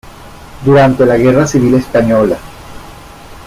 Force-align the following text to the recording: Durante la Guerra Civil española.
Durante 0.65 1.05
la 1.05 1.15
Guerra 1.15 1.45
Civil 1.45 1.75
española. 1.75 2.39